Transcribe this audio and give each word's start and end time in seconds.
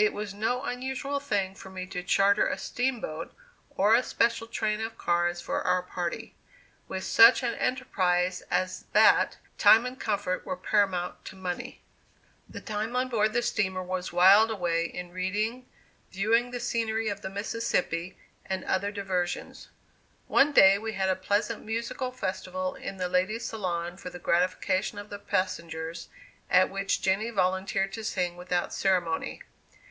It 0.00 0.12
was 0.12 0.32
no 0.32 0.62
unusual 0.62 1.18
thing 1.18 1.56
for 1.56 1.70
me 1.70 1.84
to 1.86 2.04
charter 2.04 2.46
a 2.46 2.56
steamboat 2.56 3.34
or 3.68 3.96
a 3.96 4.04
special 4.04 4.46
train 4.46 4.80
of 4.80 4.96
cars 4.96 5.40
for 5.40 5.60
our 5.62 5.82
party. 5.82 6.36
With 6.86 7.02
such 7.02 7.42
an 7.42 7.54
enterprise 7.54 8.40
as 8.42 8.84
that, 8.92 9.38
time 9.58 9.84
and 9.86 9.98
comfort 9.98 10.46
were 10.46 10.56
paramount 10.56 11.24
to 11.24 11.34
money. 11.36 11.80
The 12.48 12.60
time 12.60 12.94
on 12.94 13.08
board 13.08 13.32
the 13.32 13.42
steamer 13.42 13.82
was 13.82 14.12
whiled 14.12 14.52
away 14.52 14.84
in 14.84 15.10
reading, 15.10 15.66
viewing 16.12 16.52
the 16.52 16.60
scenery 16.60 17.08
of 17.08 17.20
the 17.22 17.28
Mississippi, 17.28 18.16
and 18.46 18.64
other 18.66 18.92
diversions. 18.92 19.66
One 20.28 20.52
day 20.52 20.78
we 20.78 20.92
had 20.92 21.08
a 21.08 21.16
pleasant 21.16 21.64
musical 21.64 22.12
festival 22.12 22.76
in 22.76 22.98
the 22.98 23.08
ladies' 23.08 23.46
saloon 23.46 23.96
for 23.96 24.10
the 24.10 24.20
gratification 24.20 24.96
of 25.00 25.10
the 25.10 25.18
passengers, 25.18 26.08
at 26.48 26.70
which 26.70 27.02
Jenny 27.02 27.30
volunteered 27.30 27.92
to 27.94 28.04
sing 28.04 28.36
without 28.36 28.72
ceremony. 28.72 29.42